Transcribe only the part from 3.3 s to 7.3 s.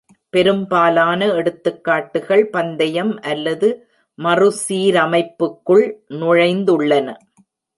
அல்லது மறுசீரமைப்புக்குள் நுழைந்துள்ளன.